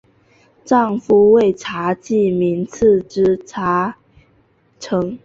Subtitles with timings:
[0.65, 3.95] 丈夫为查济民次子查懋
[4.83, 5.19] 成。